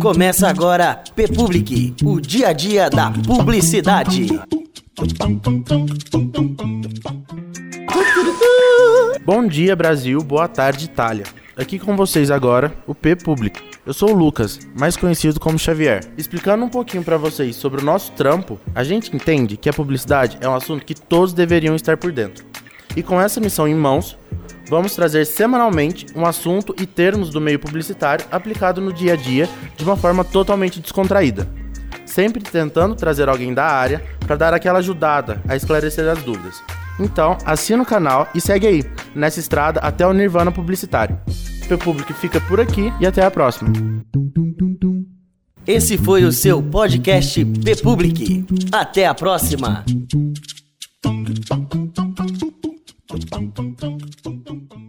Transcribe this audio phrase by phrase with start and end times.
[0.00, 4.26] Começa agora P-Public, o dia a dia da publicidade.
[9.24, 10.20] Bom dia, Brasil.
[10.24, 11.24] Boa tarde, Itália.
[11.56, 13.60] Aqui com vocês agora, o P Público.
[13.86, 16.02] Eu sou o Lucas, mais conhecido como Xavier.
[16.18, 20.36] Explicando um pouquinho para vocês sobre o nosso trampo, a gente entende que a publicidade
[20.40, 22.44] é um assunto que todos deveriam estar por dentro.
[22.96, 24.18] E com essa missão em mãos,
[24.68, 29.48] vamos trazer semanalmente um assunto e termos do meio publicitário aplicado no dia a dia
[29.76, 31.48] de uma forma totalmente descontraída.
[32.04, 36.62] Sempre tentando trazer alguém da área para dar aquela ajudada a esclarecer as dúvidas.
[37.00, 41.18] Então, assina o canal e segue aí, nessa estrada até o Nirvana Publicitário.
[41.70, 43.72] O público fica por aqui e até a próxima.
[45.66, 48.44] Esse foi o seu podcast P-Public.
[48.72, 49.84] Até a próxima.
[53.98, 54.81] どんどんどん。